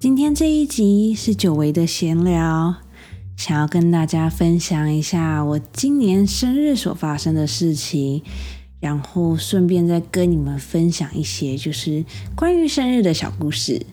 [0.00, 2.76] 今天这一集是久违的闲聊，
[3.36, 8.22] 想要跟大家分享一下我今年生日所发生的事情，
[8.78, 12.04] 然后顺便再跟你们分享一些就是
[12.36, 13.84] 关于生日的小故事。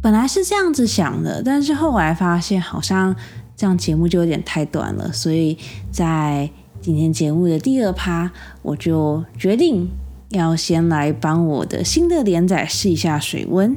[0.00, 3.16] 本来是这样子想的，但是后来发现好像
[3.56, 5.58] 这样节目就有点太短了，所以
[5.90, 6.48] 在
[6.80, 8.30] 今天节目的第二趴，
[8.62, 9.90] 我就决定
[10.30, 13.76] 要先来帮我的新的连载试一下水温。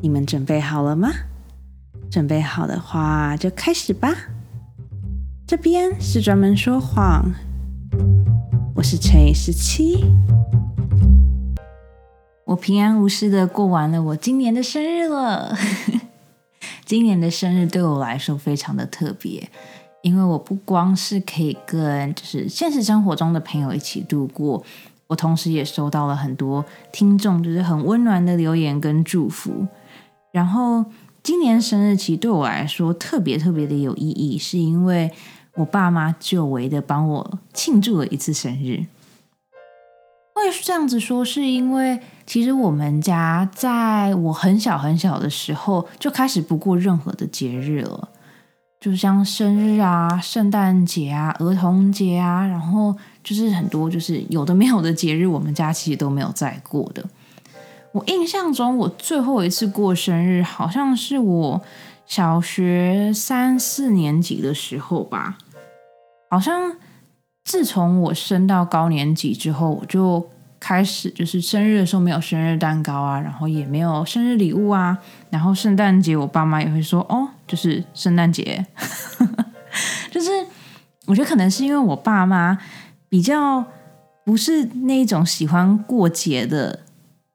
[0.00, 1.10] 你们准备好了吗？
[2.10, 4.14] 准备好的话就开始吧。
[5.46, 7.32] 这边是专门说谎，
[8.74, 10.04] 我是乘以十七。
[12.46, 15.56] 我平安无事的过完了我今年的生日了。
[16.84, 19.48] 今年的生日对我来说非常的特别，
[20.02, 24.64] 因为我不光是可以跟就是现实生活中的朋友一起度过，
[25.08, 29.66] 我同时也收到了很多听众就是很温暖的留言跟祝福。
[30.32, 30.84] 然后
[31.22, 35.10] 今年生日其实对我来说特别特别的有意义，是因为
[35.54, 38.86] 我爸妈久违的帮我庆祝了一次生日。
[40.34, 48.10] 会是这样子说，是因为其实我们家在我很小很小的时候就开始不过任何的节日了，
[48.78, 52.94] 就像生日啊、圣诞节啊、儿童节啊，然后
[53.26, 57.04] 就是很多就是有的没有的节日，我们家其实都没有在过的。
[57.90, 61.60] 我印象中，我最后一次过生日好像是我
[62.06, 65.38] 小学三四年级的时候吧，
[66.30, 66.76] 好像。
[67.48, 74.98] 自从我升到高年级之后，我就开始就是生日的时候没有生日蛋糕啊，然后也没有生日礼物啊，
[75.30, 78.66] 然后圣诞节我爸妈也会说哦，就是圣诞节，
[80.10, 80.28] 就是
[81.06, 82.58] 我觉得可能是因为我爸妈
[83.08, 83.64] 比较
[84.24, 86.80] 不是那种喜欢过节的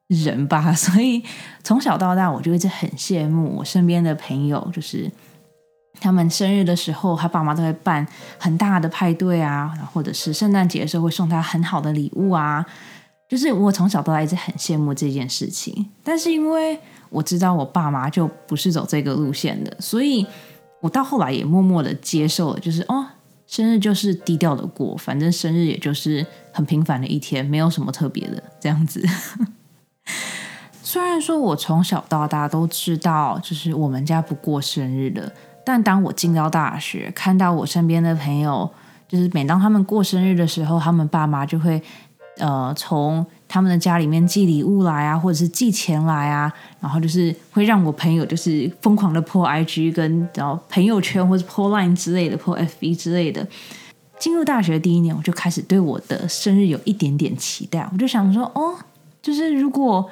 [0.08, 1.22] 人吧， 所以
[1.62, 5.10] 从小到大我就一直很羡慕我身边的朋友，就是。
[6.00, 8.04] 他们生日的时候，他爸妈都会办
[8.36, 12.66] 很大的派对啊，或者是圣诞节的时候会送他很好的礼物啊。
[13.28, 16.76] 就是我从小到大一直很羡慕这件事情，但是因为
[17.08, 20.26] 我知道我爸妈就不是走这个路线的，所以
[20.80, 23.06] 我到后来也默默的接受了，就是哦，
[23.52, 29.06] 生日就是低调的过，反正生日也就是很平凡的一天，没有什么特别的这样子。
[30.82, 35.30] 虽然说我从小到大都知道，就是我们家不过生日的。
[35.66, 38.70] 但当我进到大学，看到我身边的朋友，
[39.06, 41.82] 就是每当他们过生日的时候，他们爸妈就会
[42.38, 53.46] 呃从他们的家里面寄礼物来啊，或者是寄钱来啊，然后就是会让我朋友就是疯狂的破 IG 跟然后朋友圈或者破 Line 之类的破 FB 之类的。
[54.18, 58.74] 进入大学第一年，我就开始对我的生日有一点点期待，我就想说，哦，
[59.20, 60.08] 就是如果。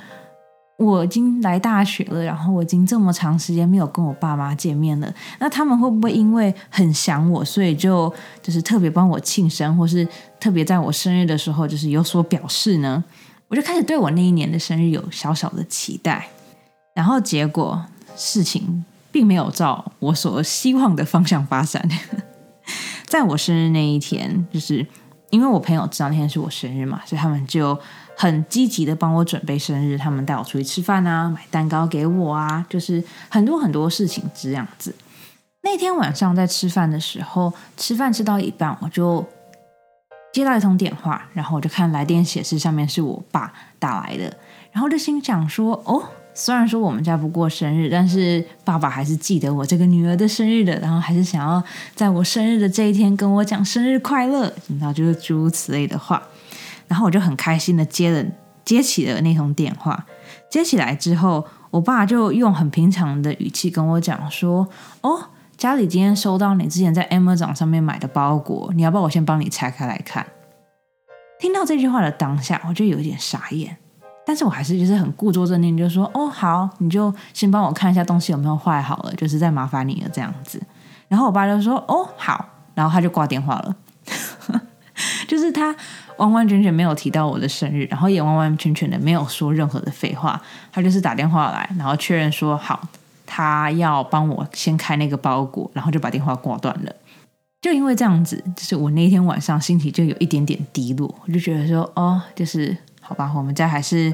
[0.76, 10.08] 我已经来大学了，然后我已经这么长时间没有跟我爸妈见面了，那他们会不会因为很想我，所以就就是特别帮我庆生，或是
[10.40, 13.04] 特别在我生日的时候就是有所表示呢？
[13.50, 16.30] 我就开始对我那一年的生日有小小的期待，
[16.94, 17.84] 然后结果
[18.16, 21.86] 事情并没有照我所希望的方向发展。
[23.04, 24.86] 在我生日那一天，就是
[25.28, 27.78] 因为我朋友知道那天是我生日嘛，所以他们就。
[28.16, 34.94] 很积极的帮我准备生日，他们带我出去吃饭啊，买蛋糕给我啊，就是很多很多事情这样子。
[35.62, 39.26] 那天晚上在吃饭的时候，吃饭吃到一半，我就
[40.32, 44.32] 接到一通电话，然后我就看来电显示上面是我爸打来的，
[44.72, 46.02] 然后就心想说：“哦，
[46.34, 51.62] 虽然说我们家不过生日，但是爸爸还是记得我这个女儿的生日的，然后还是想要
[51.94, 56.22] 在我生日的这一天跟我讲生日快乐，然后就是诸如此类的话。”
[56.86, 58.24] 然后我就很开心的接了
[58.64, 60.06] 接起了那通电话，
[60.48, 64.68] 接起来之后，我爸就用很平常的语气跟我讲说
[65.02, 65.26] ：“哦，
[65.60, 70.26] 家里今天收到你之前在 Amazon 上面买的包裹，你要不要我先帮你拆开来看？”
[71.38, 73.76] 听到这句话的当下，我就有点傻眼，
[74.24, 80.58] 但是我还是就是很故作镇定，就说：“哦，好，你就先帮我看一下东西有没有坏好了，就是再麻烦你了这样子。”
[81.08, 82.42] 然后我爸就说：“哦，好。”
[82.74, 83.76] 然后他就挂电话了，
[85.28, 85.76] 就是他。
[86.16, 90.38] 完完全全没有提到我的生日，然后也完完全全的没有说任何的废话，
[90.70, 92.78] 他就是打电话来，然后确认说好，
[93.32, 96.92] 他要帮我先开那个包裹，然后就把电话挂断了。
[97.62, 104.12] 就因为这样子，就是我那天晚上心情就有一点点低落，我就觉得说，哦，就是好吧，我们家还是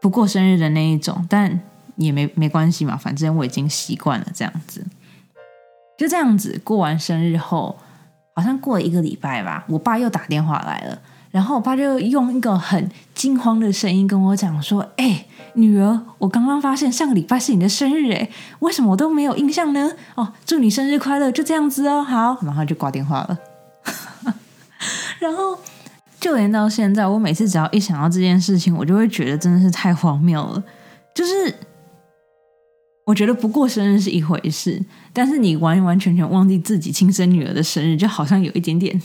[0.00, 1.60] 不过生日的那一种，但
[1.94, 4.84] 也没没关系嘛，反正我已经习惯了这样子。
[5.96, 7.78] 就这样子过完生日后，
[8.34, 10.98] 好像过了一个礼拜吧，我爸又打电话来了。
[11.38, 15.24] 然后我爸就用一个很惊慌的声音跟我讲说：“哎，
[15.54, 19.92] 女儿，我刚刚发现上个礼拜是你的生日，哎，为什么我都没有印象呢？
[20.16, 23.38] 哦，祝你生日快乐，就这样子哦，好。”然后就挂电话了。
[25.20, 25.56] 然后
[26.18, 30.60] 就连到现在，我每次只要一想到这件事情，我就会觉得真的是太荒谬了。
[31.14, 31.54] 就是
[33.04, 39.00] 我觉得不过生日是一回事，但是你完完全全忘记自己亲生女儿的生日，就好像有一点点。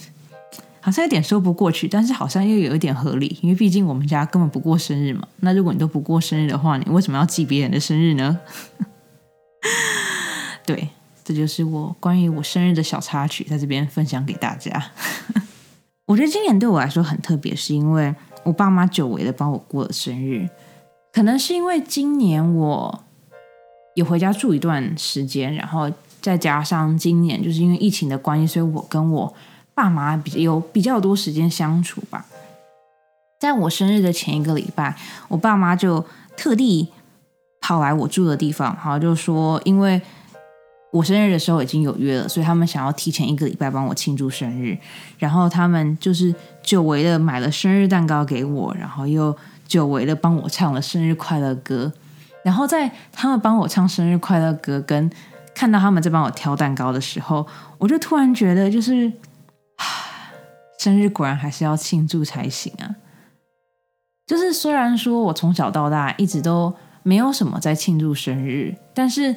[0.85, 5.25] 好像有点说不过去，但是好像又有一点合理，因为毕竟我们家根本不过生日嘛。
[5.37, 8.37] 那如果你都不过生日的话，你为什么要记别人的生日呢？
[10.67, 10.89] 对，
[11.23, 14.91] 这就是我关于我生日的小插曲，在这边分享给大家。
[16.05, 18.13] 我觉得今年对我来说很特别，是因为
[18.43, 20.49] 我爸妈久违的帮我过了生日，
[21.13, 23.03] 可能是因为今年我
[23.95, 25.89] 有回家住一段时间，然后
[26.19, 29.33] 再加上今年就是因为疫情的关系，所以我跟我。
[29.75, 32.25] 爸妈比有比较多时间相处吧，
[33.39, 34.95] 在我生日的前一个礼拜，
[35.27, 36.05] 我爸妈就
[36.37, 36.89] 特地
[37.59, 39.99] 跑来我住的地方，好就说，因为
[40.91, 44.77] 我生日的时候已经有约了，所以他们想要提前一个礼拜帮我庆祝生日，
[45.17, 49.35] 然后他们就是久违的买了生日蛋糕给我，然后又
[49.67, 51.91] 久违的帮我唱了生日快乐歌，
[52.43, 55.09] 然后在他们帮我唱生日快乐歌，跟
[55.55, 57.47] 看到他们在帮我挑蛋糕的时候，
[57.79, 59.11] 我就突然觉得就是。
[60.83, 62.93] 生日果然还是要庆祝才行啊！
[64.27, 69.33] 就是虽然说我从小到大一直都没有什么在庆祝生日，但是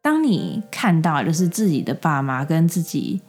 [0.00, 3.20] 当你看到就是自己的爸妈跟自己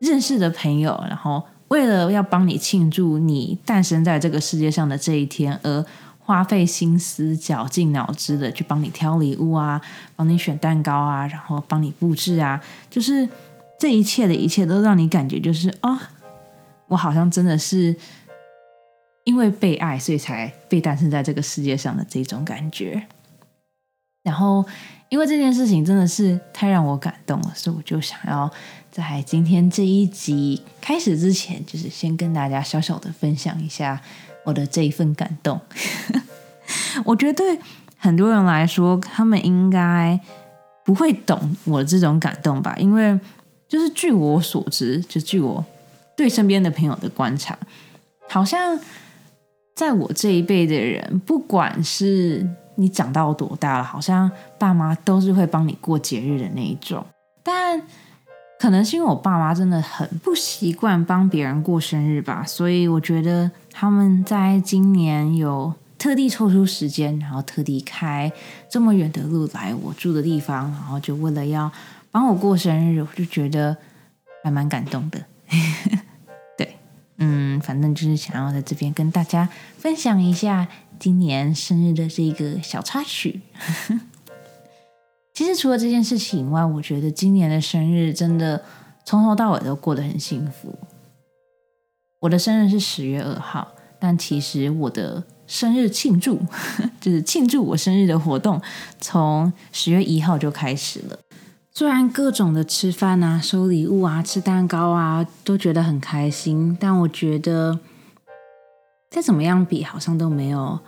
[0.00, 5.84] 认识的朋友，然后为了要帮你庆祝你诞生在这个世界上的这一天，而
[6.18, 9.78] 花费心思、绞尽脑汁的去帮你挑礼物啊，
[10.16, 13.28] 帮你选蛋糕啊，然后帮你布置啊，就是
[13.78, 16.12] 这一切的一切都让你感觉就是啊。
[16.90, 17.94] 我好像真的是
[19.22, 23.06] 因为被爱，所以才被诞生在这个世界上的这种感觉。
[24.24, 24.64] 然后，
[25.08, 28.50] 因为这件事情真的是太让我感动了，所以我就想要
[28.90, 34.02] 在今天这一集开始之前，就是先跟大家小小的分享一下
[34.44, 35.60] 我的这一份感动。
[37.06, 37.56] 我觉得对
[37.98, 40.18] 很多人来说，他们应该
[40.84, 42.74] 不会懂我这种感动吧？
[42.76, 43.16] 因为
[43.68, 45.64] 就是据我所知，就据我。
[46.20, 47.58] 对身边的朋友的观察，
[48.28, 48.78] 好像
[49.74, 57.02] 在我这一辈的人，不管是你长到多大了，好像爸妈都是会帮你过节日的那一种。
[57.42, 57.80] 但
[58.58, 68.30] 可能是因为我爸妈真的很不习惯帮别人过生日吧，所以我觉得他们在今年有特地抽出时间，然后特地开
[68.68, 71.72] 这么远的路来我住的地方，然后就为了要
[72.10, 73.74] 帮我过生日，我就觉得
[74.44, 75.18] 还蛮感动的。
[77.20, 80.66] 嗯，反正就是想要在这边跟大家分享一下
[80.98, 83.40] 今年生日的这个小插曲。
[85.34, 88.62] 其实除了这件事情以外，我觉得今年的生日真的
[89.04, 90.78] 从头到尾都过得很幸福。
[92.20, 96.40] 我的生日是十月二号，但其实我的生日庆祝
[97.00, 98.60] 就是庆祝我生日的活动，
[99.00, 101.18] 从十月一号就开始了。
[101.72, 107.78] 虽然各种的吃饭啊、收礼物啊、吃蛋糕啊，都觉得很开心，但我觉得
[109.08, 110.78] 再怎么样比，好像都没有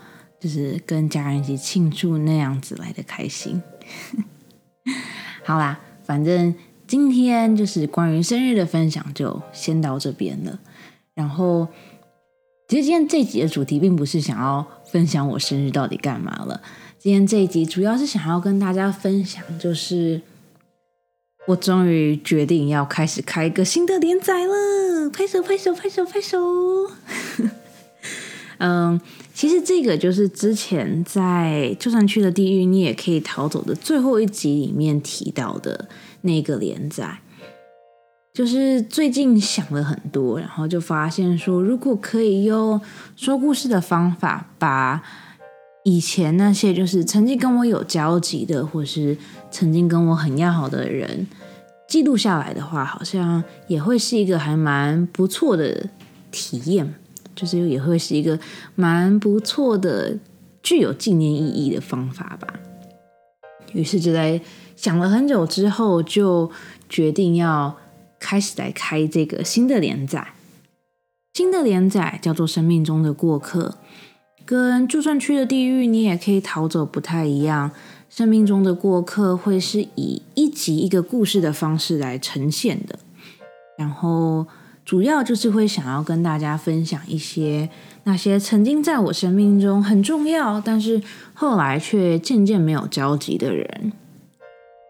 [0.40, 3.62] 就是跟家人一起庆祝那样子来的开心。
[5.46, 6.52] 好啦，反正
[6.86, 10.58] 今天就是关于生日的分享就先到这边了。
[11.14, 11.68] 然后，
[12.68, 16.60] 其实今天这集的主题并不是想要分享我生日到底干嘛了，
[16.98, 20.20] 今天这一集主要是想要跟大家分享，就是。
[21.46, 26.38] 我终于决定要开始开一个新的连载了，拍手拍手拍手拍手！
[28.58, 29.00] 嗯，
[29.34, 35.88] 其实这个就是之前在就算去了地狱，你也可以逃走的最后一集里面提到的
[36.20, 37.18] 那个连载。
[38.32, 42.80] 就是最近想了很多，然后就发现说，如果可以用
[43.16, 45.02] 说故事的方法，把
[45.84, 49.16] 以前那些就是曾经跟我有交集的，或是
[49.50, 51.26] 曾经跟我很要好的人
[51.88, 55.88] 记录下来的话，好像也会是一个还蛮不错的
[56.30, 56.94] 体验，
[57.34, 58.38] 就是也会是一个
[58.76, 60.16] 蛮不错的
[60.62, 62.54] 具有纪念意义的方法吧。
[63.72, 64.40] 于是就在
[64.76, 66.50] 想了很久之后，就
[66.88, 67.76] 决定要
[68.20, 70.34] 开始来开这个新的连载。
[71.34, 73.78] 新的连载叫做《生命中的过客》。
[74.44, 77.70] 跟就算去了地狱，你也可以逃走不太一样。
[78.10, 82.98] 生命中的过客会是以一集一个故事的方式来呈现的。
[83.78, 84.46] 然后
[84.84, 87.70] 主要就是会想要跟大家分享一些
[88.04, 91.00] 那些曾经在我生命中很重要，但是
[91.32, 93.92] 后来却渐渐没有交集的人。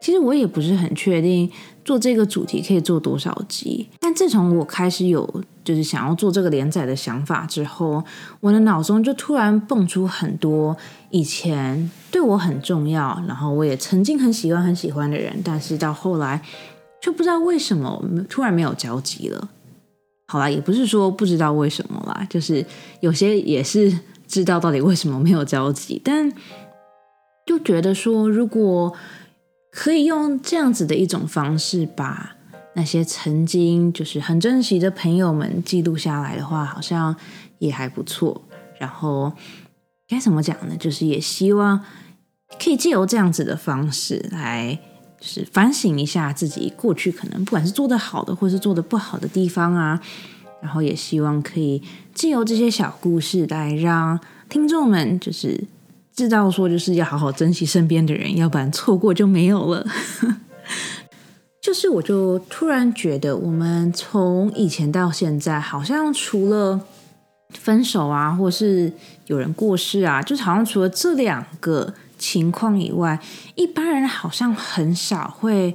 [0.00, 1.48] 其实我也不是很确定
[1.84, 8.02] 做这个主题可以做多少集，但自从我开始有就是想要做这个连载的想法之后，
[8.38, 10.76] 我的脑中就突然蹦出很多
[11.10, 16.40] 以前对我很重要，然后我也曾经很喜欢很喜欢的人，但是到后来
[17.00, 19.48] 却不知道为什么突然没有交集了。
[20.28, 22.64] 好啦，也不是说不知道为什么啦，就是
[23.00, 23.92] 有些也是
[24.28, 26.32] 知道到底为什么没有交集，但
[27.44, 28.94] 就觉得说如果。
[29.74, 32.36] 可以用这样子的一种方式，把
[32.74, 37.16] 那些曾经就是很珍惜的朋友们记录下来的话，好像
[37.58, 38.42] 也还不错。
[38.78, 39.32] 然后
[40.06, 40.76] 该怎么讲呢？
[40.78, 41.82] 就是也希望
[42.62, 44.78] 可以借由这样子的方式来，
[45.18, 49.98] 就是反省一下自己过去可能不管是做的好的，或是做的不好的地方啊。
[50.60, 51.82] 然后也希望可以
[52.14, 55.64] 借由这些小故事来让听众们就是。
[56.14, 59.86] 知道说就是要好好珍惜身边的人，要不然错过就没有了。
[61.62, 66.80] 就是，我就突然觉得，我们从以前到现在，好像除了
[67.50, 68.92] 分手啊，或是
[69.26, 73.18] 有人过世啊，就是好像除了这两个情况以外，
[73.54, 75.74] 一般人好像很少会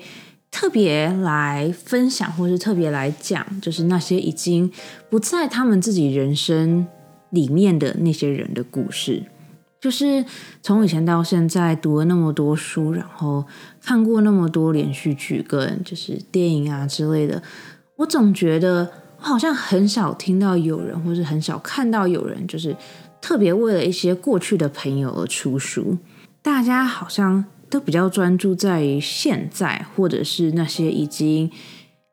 [0.52, 4.70] 特别来分享，或是特别来讲，就是那些已经
[5.10, 6.86] 不在他们自己人生
[7.30, 9.24] 里面的那些人的故事。
[9.80, 10.26] 就是
[10.62, 13.46] 从以前到现在读了那么多书，然后
[13.82, 17.42] 看过那么多连续剧跟就是电影啊之类的，
[17.96, 22.76] 我总觉得我好像很少听到有人，或是很少看到有人，就是
[23.22, 25.98] 特别为了一些过去的朋友而出书。
[26.42, 31.52] 大家好像都比较专注在于现在，或者是那些已经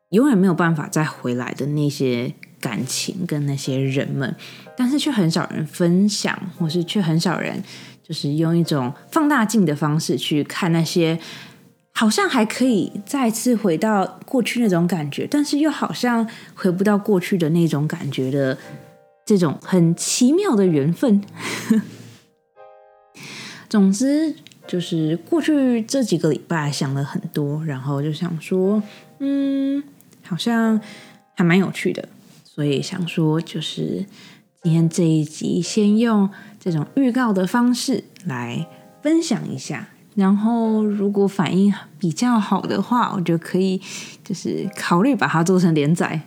[0.09, 2.33] 永远没有办法再回来的那些。
[2.61, 4.35] 感情跟那些人们，
[4.77, 7.63] 但是却很少人分享，或是却很少人
[8.03, 11.17] 就是用一种放大镜的方式去看那些
[11.93, 18.57] 好像还可以再次回到过去那种感觉，但是又好像回不到过去的那种感觉的
[19.25, 21.21] 这种很奇妙的缘分。
[23.69, 24.35] 总之，
[24.67, 28.81] 就是过去这几个礼拜想了很多，然后就想说，
[29.19, 29.83] 嗯，
[30.23, 30.79] 好像
[31.33, 32.07] 还蛮有趣的。
[32.43, 34.05] 所以想说，就是
[34.65, 36.27] 今天这一集先用
[36.59, 38.65] 这种预告的方式来
[39.03, 43.79] 分享一下，然后如果反应比较好的话，我就可以
[44.23, 46.19] 就是考虑把它做成连载。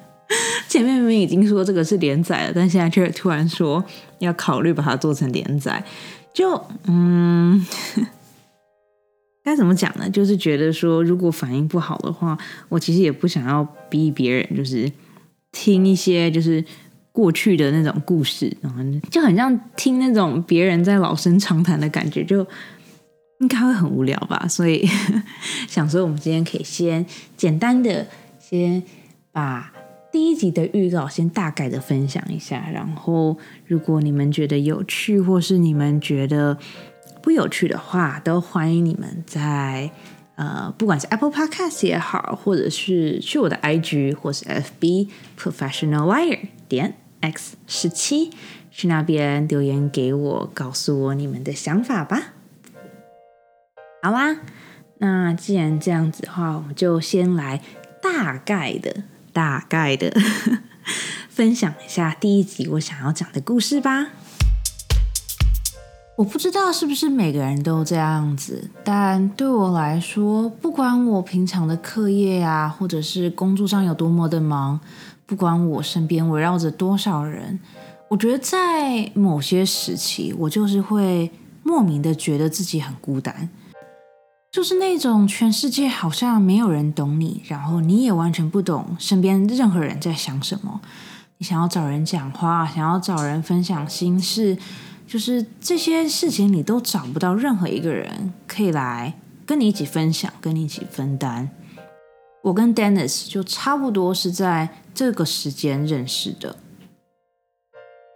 [0.70, 3.84] 前面明明已经说这个是连载了，但现在却突然说
[4.20, 5.84] 要考虑把它做成连载，
[6.32, 7.62] 就嗯，
[9.44, 10.08] 该怎么讲呢？
[10.08, 12.38] 就是觉得说，如果反应不好的话，
[12.70, 14.90] 我其实也不想要逼别人，就是。
[15.52, 16.62] 听一些就是
[17.16, 22.46] 过去的那种故事，然后就很像听那种别人在老生常谈的感觉，就
[23.40, 24.46] 应该会很无聊吧。
[24.46, 24.86] 所以
[25.66, 28.06] 想说，我们今天可以先简单的
[28.38, 28.82] 先
[29.32, 29.72] 把
[30.12, 36.58] 第一集的预告先大概的分享一下，然后如果你们觉得有趣，或是你们觉得
[37.22, 39.90] 不有趣的话，都欢迎你们在。
[40.36, 45.08] 呃，不管是 Apple Podcast 也好，或者是去我的 IG 或是 FB
[45.40, 46.92] Professional Liar 点
[47.32, 48.30] X 十七，
[48.70, 52.34] 去那边留言给我，告诉我你们的想法吧。
[54.02, 54.36] 好啦，
[54.98, 57.60] 那既然这样子的话，我们就先来
[58.00, 59.02] 大概的、
[59.32, 60.12] 大概的
[61.28, 64.08] 分享一下第一集我想要讲的故事吧。
[66.18, 74.80] 我不知道是不是每个人都这样子，但对我来说，不管我平常的课业啊，或者是工作上有多么的忙，
[75.26, 77.58] 不管我身边围绕着多少人，
[78.08, 81.30] 我觉得在某些时期，我就是会
[81.64, 83.48] 莫名的觉得自己很孤单，
[84.52, 90.80] 就是那种全世界好像没有人懂你，然后你也完全不懂身边任何人在想什么，
[91.38, 94.56] 你想要找人讲话，想要找人分享心事。
[95.08, 99.14] 就是这些事情，你都找不到任何一个人可以来
[99.44, 101.48] 跟你一起分享，跟你一起分担。
[102.42, 106.56] 我跟 Dennis 就差不多是在这个时间认识的。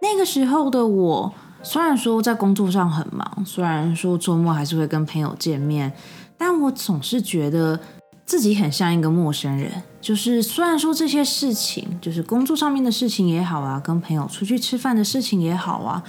[0.01, 1.33] 那个时候的我，
[1.63, 5.93] 虽然说在工作上很忙，虽然说周末还是会跟朋友见面，
[6.37, 7.79] 但我总是觉得。
[8.23, 9.69] 自己很像一个陌生人，
[9.99, 16.01] 就是虽然说这些事情，就是工作上面的事情也好啊，跟朋友出去吃饭的事情也好啊，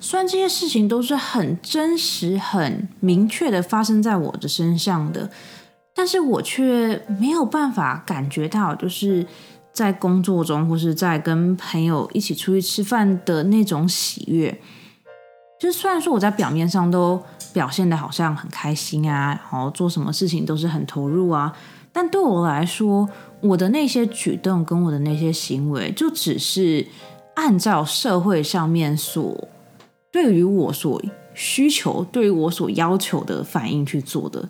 [0.00, 5.30] 虽然这些事情都是很真实、很明确的发生在我的身上的，
[5.94, 9.24] 但是我却没有办法感觉到，就是
[9.78, 14.60] 在工作中或是在跟朋友一起出去吃饭的那种喜悦。
[15.60, 21.56] 就是虽然说我在表面上都表现的好像很开心啊，然后做什么事情都是很投入啊，
[21.92, 23.08] 但对我来说，
[23.40, 26.84] 我的那些举动跟我的那些行为，就只是
[27.34, 29.48] 按照社会上面所
[30.10, 31.00] 对于我所
[31.34, 34.48] 需求、对于我所要求的反应去做的。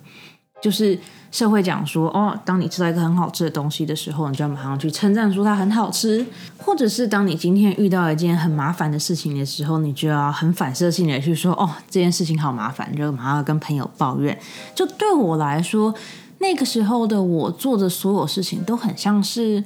[0.61, 0.99] 就是
[1.31, 6.25] 社会讲说，哦，当你吃到一个很好吃的东西的时候，你就要马上去称赞说它很好吃；
[6.57, 14.37] 或者是当你今天遇到一件很麻烦的事情的时候，你就要很反射性的去说，哦，这件事情好麻烦，就马上跟朋友抱怨。
[14.75, 15.95] 就对我来说，
[16.39, 19.63] 那个时候的我做的所有事情都很像是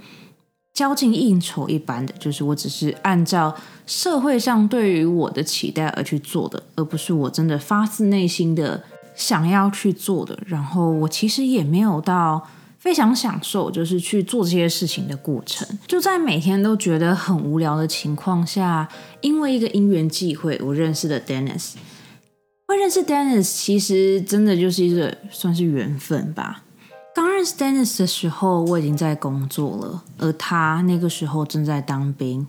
[0.75, 3.55] 交际应酬一般的，就是我只是按照
[3.87, 8.83] 社会上对于我的期待而去做的，而不是我真的发自内心的。
[9.15, 12.47] 想要去做的，然后我其实也没有到
[12.79, 15.79] 非常享受，就是去做这些事情的过程。
[15.87, 18.89] 就在每天都觉得很无聊的情况下，
[19.21, 21.73] 因为一个因缘际会，我认识了 Dennis。
[22.67, 26.65] 会认识 Dennis，其实真的就是一个算是缘分吧。
[27.15, 32.47] 刚认识 Dennis 的时候，我已经在工作了，而他那个时候正在当兵。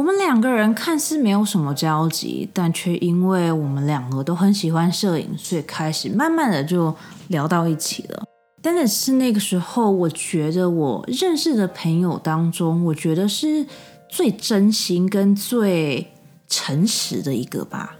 [0.00, 6.96] 我们两个人看似没有什么交集，但却因为我们两个都很喜欢摄影，所以开始慢慢的就
[7.28, 8.24] 聊到一起了。
[8.62, 13.66] 但是是那个时候，我觉得我认识的朋友当中，我觉得是
[14.08, 16.10] 最真心跟最
[16.48, 17.96] 诚实的一个吧。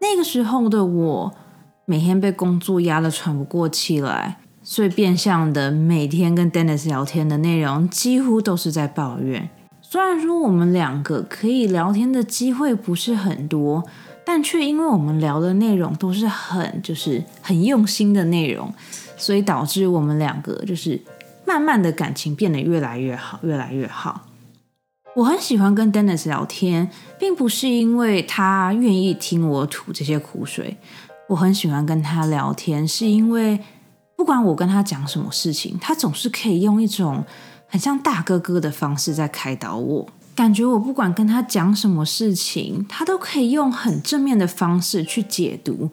[0.00, 1.32] 那个时候的我，
[1.86, 9.48] 每天被工作压得喘不过气来，所以变相的每天跟 Dennis 聊天的内容，几乎都是在抱怨。
[9.90, 13.82] 虽然说我们两个可以聊天的机会不是很多，
[14.22, 18.70] 但却因为我们聊的内容都是很就是很用心的内容，
[19.16, 21.00] 所以导致我们两个就是
[21.46, 24.26] 慢慢的感情变得越来越好，越来越好。
[25.16, 30.76] 我很喜欢跟 Dennis 聊天，并不是因为他愿意听我吐这些苦水，
[31.28, 33.58] 我很喜欢跟他聊天，是因为
[34.14, 37.24] 不管我跟他讲什么事情，他总是可以用一种。
[37.68, 45.90] 很像大哥哥的方式在开导我，感觉我不管跟他讲什么事情，他都可以用很正面的方式去解读，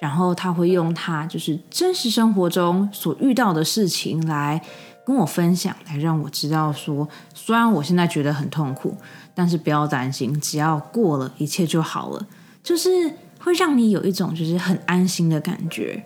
[0.00, 4.60] 然后他会用他就是真实生活中所遇到的事情来
[5.04, 8.96] 跟我分享，来让我知道说，虽然我现在觉得很痛苦，
[9.34, 12.26] 但是不要担心，只要过了一切就好了，
[12.62, 12.90] 就是
[13.38, 16.02] 会让你有一种就是很安心的感觉。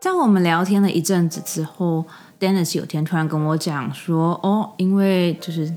[0.00, 2.04] 在我们聊天了一阵子之后。
[2.40, 5.70] Dennis 有天突然跟我讲说：“哦，因为就是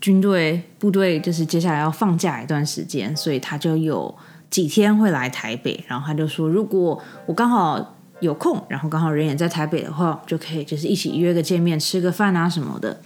[0.00, 4.14] 军队部队就是接下来要放假一段时间，所以他就有
[4.48, 5.84] 几天会来台北。
[5.86, 12.98] 然后他就说，如果我刚好有空，然后刚好人也在台北的话，就可以就是一起约个见面，吃个饭啊什么的。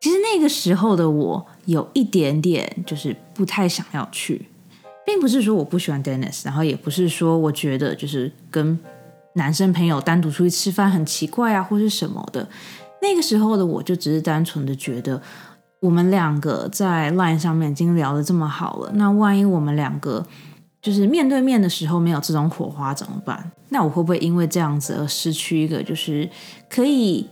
[0.00, 4.48] 其实那个时候的我有一点点就是不太想要去，
[5.06, 8.76] 并不是说我不喜欢 Dennis，然后也不是说我觉得就是跟。”
[9.36, 12.46] 男生朋友单独出去吃饭很奇怪啊，或是什么的。
[13.00, 15.20] 那个时候的我就只是单纯的觉得，
[15.80, 20.26] 我们两个在 Line 上面已经聊得这么好了，那万一我们两个
[20.80, 23.52] 就是面对面的时候没有这种火花怎么办？
[23.68, 26.28] 那我会不会因为这样子而失去一个就是
[26.70, 27.28] 可以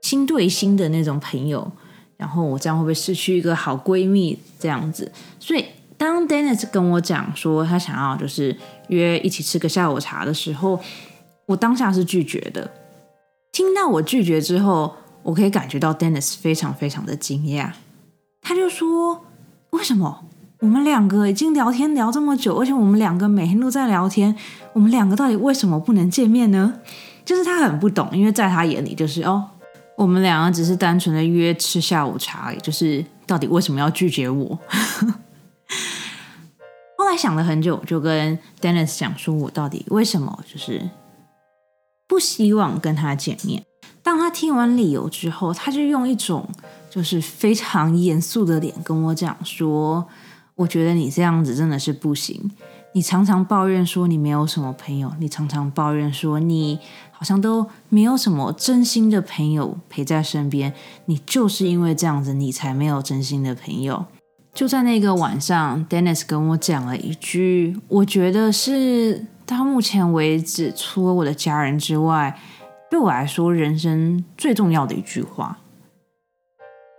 [0.00, 1.70] 心对心的那种朋友？
[2.16, 5.12] 然后我这样会不会失去一个好闺蜜这样子？
[5.38, 5.64] 所以。
[6.02, 8.56] 当 Dennis 跟我讲说他想要就是
[8.88, 10.80] 约一起吃个下午茶的时候，
[11.46, 12.68] 我当下是拒绝的。
[13.52, 17.70] 听到我拒绝之后，我可以感觉到 Dennis 非常非常的惊讶。
[18.40, 19.24] 他就说
[19.70, 20.24] ：“为什么
[20.58, 24.34] 我们两个已经聊天聊这么久，而且我们两个每天都在聊天，
[24.72, 26.80] 我们两个到底为什么不能见面呢？”
[27.24, 29.44] 就是他很不懂，因为在他眼里就是哦，
[29.96, 34.58] 我们两个只是单纯的约吃下午茶，就是到底为什么要拒绝我？
[37.12, 40.88] 他想了很久，就跟 Dennis 讲说，我到底为什么就是
[42.08, 43.62] 不希望跟他见面。
[44.02, 46.48] 当他听完理由之后，他就用一种
[46.88, 50.08] 就是非常严肃的脸跟我讲说
[50.56, 52.50] ：“我觉得你这样子真的是不行。
[52.94, 56.78] 你常常抱怨说你没有什么朋友，你常常抱怨说你
[57.10, 60.72] 好像都没有什么真心的朋友陪在身边。
[61.04, 64.06] 你就是因为这样子，你才没有真心的朋友。”
[64.54, 72.38] 就在那个晚上，Dennis 跟我讲了一句，我觉得是到目前为止，除了我的家人之外，
[72.90, 75.58] 对我来说人生最重要的一句话。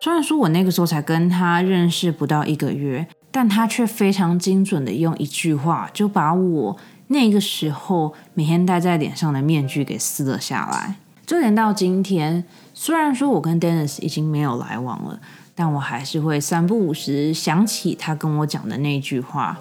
[0.02, 6.76] 虽然说我那个时候才跟他认识不到一个月，但他却非常精准的用一句话，就把我
[7.10, 10.96] 那个时候每天戴在脸上的面具给撕了下来。
[11.26, 15.22] 就连到今天，虽然说我跟 Dennis 已经没有来往了，
[15.56, 19.58] 但我还是会三不五时想起他跟我讲的那句话，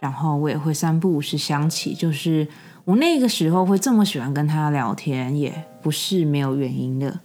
[0.00, 2.46] 然后我也会三不五时想起，就是
[2.84, 7.20] 我那个时候会这么喜欢跟他聊天，也不是没有原因的。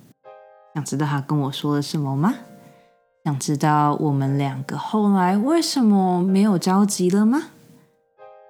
[0.73, 2.34] 想知道他跟我说了什么吗？
[3.23, 7.49] 想知道我们两个后来为什么没有交集了吗？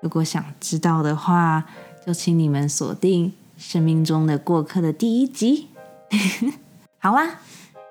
[0.02, 1.66] 如果想知道的话，
[2.06, 5.70] 就请你们锁定《生命中的过客》的第一集。
[7.00, 7.42] 好啊，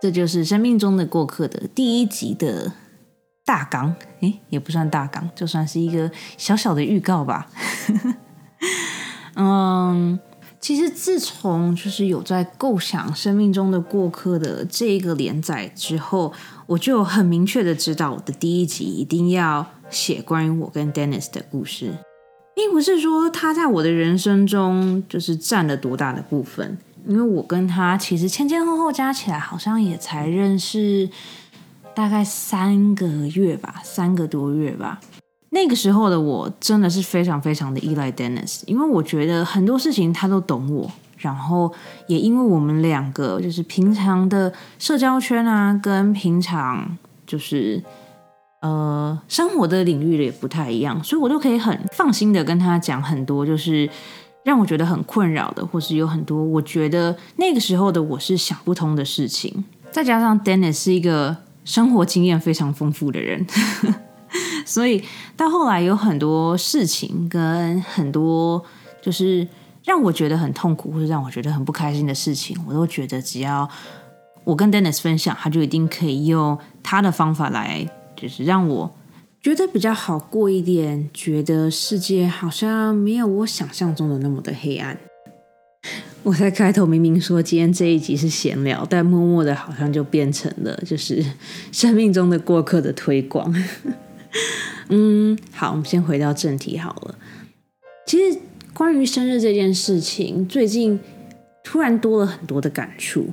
[0.01, 2.73] 这就是《生命中的过客》的第一集的
[3.45, 3.95] 大纲。
[4.21, 7.49] 诶，也不算大纲，就算是一个小小的预告吧。
[9.37, 10.19] 嗯。
[10.59, 16.33] 其实自从就是有在构想《生命中的过客》的这个连载之后，
[16.67, 21.93] 我就很明确的知道我的第一集一定要写关于我跟 Dennis 的故事，
[22.57, 31.09] 并不是说他在我的人生中就是占了多大的部分，因为我跟他其实前前后后加起来好像也才认识
[31.95, 35.01] 大概三个月吧，三个多月吧。
[35.51, 41.73] 那个时候的我真的是非常非常的依赖 Dennis，因为我觉得很多事情他都懂我，然后
[42.09, 47.83] 也因为我们两个就是平常的社交圈啊，跟平常就是
[48.61, 53.89] 呃生活的领域也不太一样，所以我都可以很放心的跟他讲很多，就是
[54.47, 59.65] 让我觉得很困扰的，或是有很多我觉得那个时候的我是想不通的事情。
[59.91, 63.45] 再加上 Dennis 是一个生活经验非常丰富的人。
[64.65, 65.03] 所以
[65.37, 68.65] 到后来有很多事情跟很多
[69.03, 69.45] 就是
[69.85, 73.69] 让我觉得很痛苦或者让我觉得很不开心的事情，我都觉得只要
[74.45, 78.89] 我跟 Dennis 分享，他就一定可以用他的方法来，就是让我
[79.47, 84.99] 觉得比较好过一点，觉得世界好像没有我想象中的那么的黑暗。
[86.25, 91.25] 我在开头明明说今天这一集是闲聊，但默默的好像就变成了就是
[91.71, 93.55] 生命中的过客的推广。
[94.91, 97.15] 嗯，好，我们先回到正题好了。
[98.05, 98.41] 其实
[98.75, 100.99] 关于生日这件事情，最近
[101.63, 103.29] 突然多了很多的感触，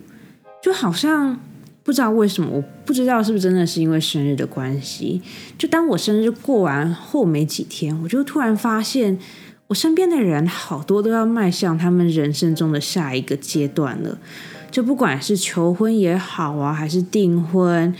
[0.61, 1.39] 就好像
[1.83, 5.21] 不知道为什么，我不知道是不是真的是因为生日的关系。
[5.57, 9.19] 就当我生日过完后没几天，我就突然发现，
[9.67, 14.17] 我身边的人好多都要迈向他们人生中的下一个阶段了。
[14.71, 17.93] 就不管是求婚也好啊，还是订婚，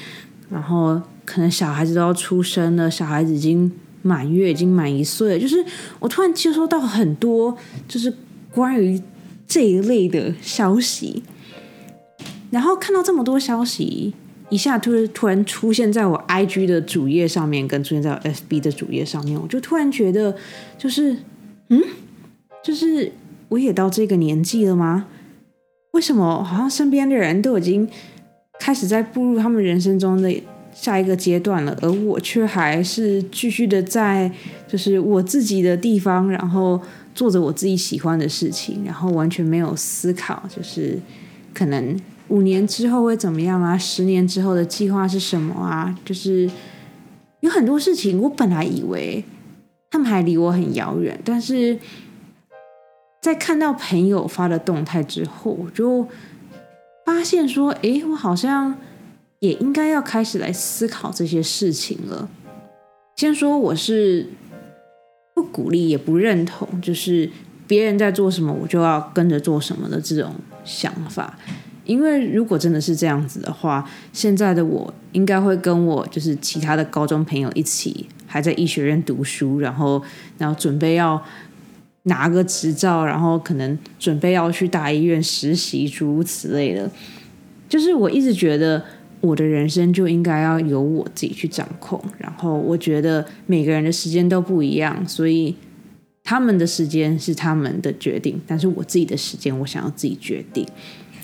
[0.49, 1.01] 然后。
[1.25, 5.39] 可能小孩子都要出生了，小孩子已经满月，已经满一岁了。
[5.39, 5.63] 就是
[5.99, 8.13] 我突然接收到很多，就是
[8.51, 9.01] 关于
[9.47, 11.23] 这一类的消息，
[12.53, 14.13] 然后看到这么多消息，
[14.49, 20.35] 一下突突然出现在我 IG 的主页上面，跟出现在我 FB 的主页上面，我就突然觉得，
[20.77, 21.17] 就是
[21.69, 21.81] 嗯，
[22.63, 23.11] 就是
[23.49, 25.07] 我也到这个年纪了吗？
[25.91, 27.89] 为什么好像身边的人都已经
[28.59, 30.31] 开始在步入他们人生中的？
[30.75, 34.29] 下一个阶段了，而我却还是继续的在
[34.67, 36.81] 就是我自己的地方，然后
[37.13, 40.99] 做着我自己喜欢的事情，然后完全没有思考，就是
[41.53, 41.95] 可能
[42.27, 43.77] 五年之后会怎么样啊？
[43.77, 45.97] 十年之后的计划是什么啊？
[46.05, 46.49] 就是
[47.41, 49.23] 有很多事情，我本来以为
[49.91, 51.79] 他们还离我很遥远，但是
[53.21, 56.07] 在看到朋友发的动态之后，我就
[57.05, 58.75] 发现说，哎，我好像。
[59.39, 62.29] 也应该要开始来思考这些事情了。
[63.17, 64.29] 先说我是
[65.33, 67.29] 不鼓励也不认同，就是
[67.67, 70.33] 别人在做什么我就要跟着做什么的这种
[70.63, 71.37] 想法。
[71.85, 80.01] 因为如果真的是这样子的话，现在的我应该会跟我就是其他的高中朋友一起还在医学院读书，然后
[80.37, 81.21] 然后准备要
[82.03, 86.89] 拿个执照，然后可能准备要去大医院实习，诸如此类的。
[87.67, 88.83] 就是我一直觉得。
[89.23, 95.55] 我的人生就应该要由我自己去掌控，然后我觉得每个人的时间都不一样，所以
[96.25, 100.67] 他们的时间是他们的决定，但是我自己的时间我想要自己决定，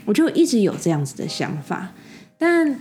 [0.10, 1.94] 我就一直有这样子的想法，
[2.36, 2.80] 但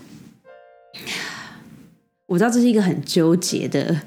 [2.25, 4.01] 我知道这是一个很纠结的，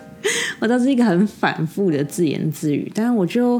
[0.60, 3.58] 我知道这是一个很反复的自言自语，但是我就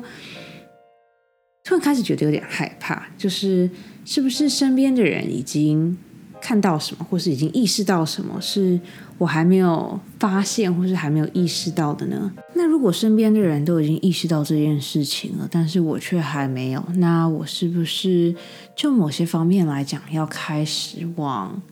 [1.64, 3.70] 突然开始觉得有点害怕，就是
[4.04, 5.96] 是不是身边的人已经。
[6.38, 8.78] 看到什么，或是已经意识到什么，是
[9.18, 12.30] 我还没有发现，或是还没有意识到的呢？
[12.54, 18.34] 那如果身边的人都已经意识到这件事情了，但是我却还没有，那我是不是
[18.76, 21.62] 就某些方面来讲，要开始往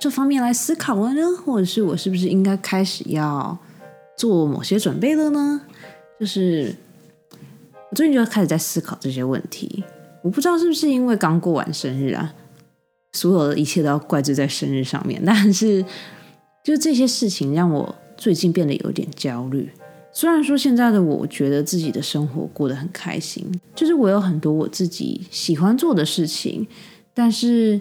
[0.00, 1.22] 这方面来思考了呢？
[1.44, 3.58] 或者是我是不是应该开始要
[4.16, 5.62] 做某些准备了呢？
[6.20, 6.74] 就是
[7.90, 9.82] 我最近就开始在思考这些问题。
[10.22, 12.32] 我不知道是不是因为刚过完生日啊，
[13.12, 15.20] 所有的一切都要怪罪在生日上面。
[15.26, 15.84] 但是，
[16.62, 19.70] 就这些事情让我最近变得有点焦虑。
[20.12, 23.44] 虽然说现在的我觉得自己的生活过得很开心，
[23.74, 26.66] 就是我有很多我自己喜欢做的事情，
[27.14, 27.80] 但是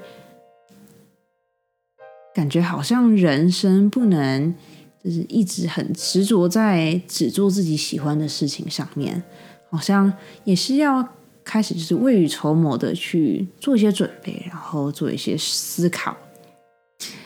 [2.33, 4.55] 感觉好像人生不能
[5.03, 9.21] 就是一直很执着在只做自己喜欢的事情上面，
[9.69, 10.13] 好像
[10.43, 11.07] 也是要。
[11.43, 16.15] 开始就是未雨绸缪的去做一些准备，然后做一些思考。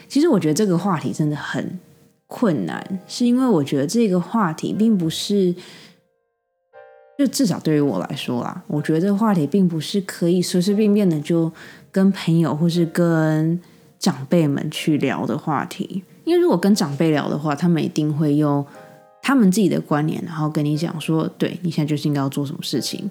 [0.08, 1.78] 其实我觉得这个话题真的很
[2.26, 5.54] 困难，是因为我觉得这个话题并不是，
[7.18, 11.50] 就至少对于我来说啦，我觉得这个话题并不是可以随随便便的就
[11.90, 13.60] 跟朋友或是跟
[13.98, 16.02] 长辈们去聊的话题。
[16.24, 18.64] 因为如果跟长辈聊的话，他们一定会用
[19.22, 23.08] 他们自己的观念，然后跟你讲说，对你现在就是应该要做什么事情。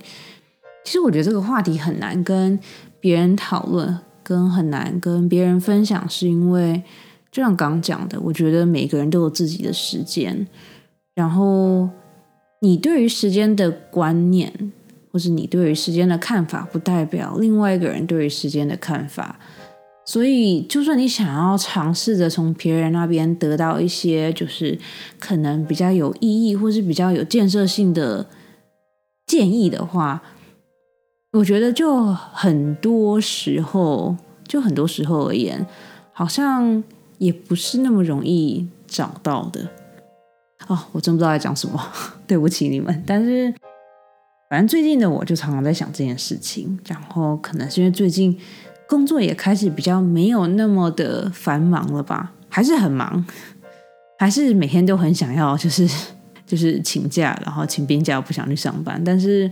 [0.84, 2.60] 其实我觉得这个话题很难跟
[3.00, 6.82] 别人讨论，跟很难跟别人分享，是因为
[7.32, 10.48] 就像刚讲的，我觉得每个人都有自己的时间，
[11.14, 11.88] 然后
[12.62, 14.52] 你对于时间的观念，
[15.12, 19.38] 或是你对于时间的看法，不代表另外一个人对于时间的看法。
[20.08, 24.78] 所以，就算你想要尝试着从别人那边得到一些，就是
[25.20, 28.28] 可能比较有意义，或是比较有建设性的
[29.26, 30.22] 建议的话，
[31.36, 34.16] 我觉得，就很多时候，
[34.48, 35.68] 就很多时候而言，
[36.14, 36.82] 好像
[37.18, 39.68] 也不是那么容易找到的。
[40.68, 41.78] 哦，我真不知道在讲什么，
[42.26, 43.04] 对不起你们。
[43.06, 43.54] 但是，
[44.50, 46.80] 反正最近的我就常常在想这件事情。
[46.88, 48.40] 然后，可能是因为最近
[48.88, 52.32] 工作也开始比较没有那么的繁忙了吧？
[52.48, 53.26] 还是很忙，
[54.18, 55.86] 还是每天都很想要，就是
[56.48, 59.04] 就是请假，然后请病假，不想去上班。
[59.04, 59.52] 但是。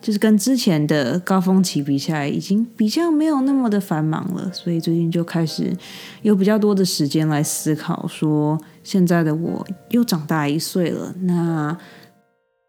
[0.00, 5.76] 就是跟之前的高峰期比起来，已经比较没有那么的繁忙了，所以最近就开始
[6.22, 11.76] 有比较多的时间来思考，说现在的我又长大一岁了，那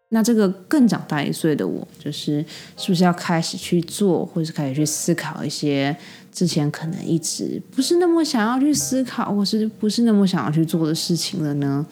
[0.10, 2.44] 那这个更长大一岁的我，就是
[2.76, 5.96] 是不是要开始去做，或是开始去思考一些
[6.32, 11.86] 之前可能一直不是那么想要去思考，或是不是那么想要去做的事情了呢？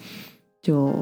[0.60, 0.92] 就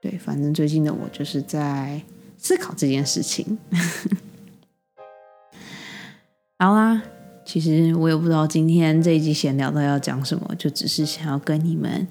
[0.00, 2.00] 对，反正最近的我就是在。
[2.40, 3.58] 思考这件事情，
[6.58, 7.02] 好啦，
[7.44, 12.08] 其实我也不知道今天这一集闲聊到要讲什么，就只是想要跟你们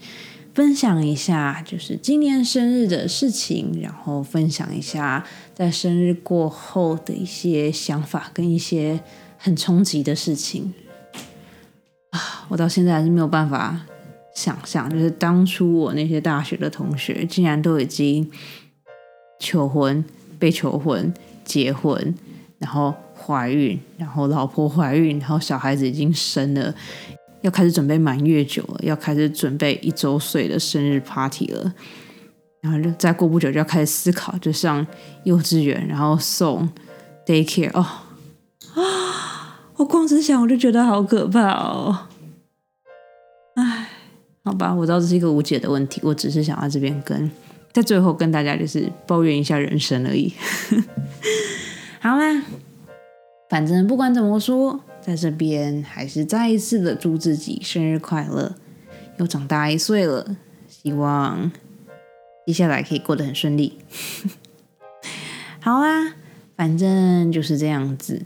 [0.54, 9.00] 分享一下，就是今年生日的事情，然后分享一下在生日过后的一些想法跟一些
[9.38, 10.74] 很冲击的事情
[12.12, 12.46] 啊！
[12.50, 13.86] 我到现在还是没有办法
[14.36, 18.30] 想象，就是当初我那些大学的同学，竟然都已经
[19.40, 20.06] 求婚。
[20.40, 22.16] 被求婚、结婚，
[22.58, 26.74] 然后怀孕，然后老婆怀孕，然后小孩子已经生了，
[27.42, 31.74] 要开始准备满月酒了，要开始准备一周岁的生日 party 了，
[32.62, 34.86] 然后就再过不久就要开始思考，就上
[35.26, 36.68] 幼稚园，然后送
[37.26, 37.86] daycare 哦
[38.76, 39.62] 啊！
[39.76, 42.08] 我光是想我就觉得好可怕哦。
[43.56, 43.90] 唉，
[44.44, 47.30] 好吧，我知道这是一个无解的问题，我只是想在这边跟。
[47.80, 50.34] 在最后跟大家就是抱怨一下人生而已。
[52.02, 52.44] 好啦，
[53.50, 58.56] 反正不管怎么说，在这边还是再一次的祝自己生日快乐，
[59.18, 60.36] 又长大一岁了，
[60.68, 61.50] 希望
[62.46, 63.78] 接下来可以过得很顺利。
[65.62, 66.16] 好啦，
[66.58, 68.24] 反正就是这样子。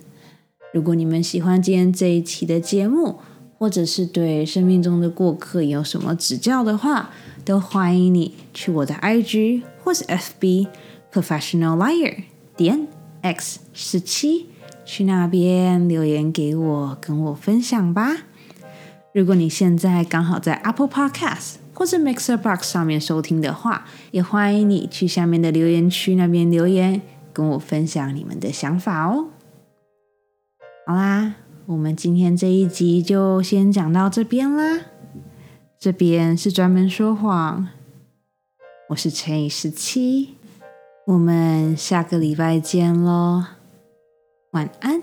[0.74, 3.20] 如果你们喜欢今天这一期的节目，
[3.60, 7.12] 或者是对生命中的过客有什么指教的话，
[7.46, 10.68] 都欢迎你去我的 IG 或是 FB
[11.12, 12.24] Professional Liar
[12.56, 12.88] 点
[13.22, 14.48] X 十七，
[14.86, 18.24] 去那边留言给我，跟我分享吧。
[19.14, 27.02] 如果你现在刚好在 Apple Podcast 或是 Mixer Box 上面收听的话，也欢迎你去下面的留言区那边留言，
[27.32, 29.28] 跟我分享你们的想法哦。
[30.88, 34.93] 好啦，我们今天这一集就先讲到这边啦。
[35.84, 37.68] 这边是专门说谎，
[38.88, 40.38] 我是乘以十七，
[41.06, 43.44] 我们下个礼拜见喽，
[44.52, 45.02] 晚安。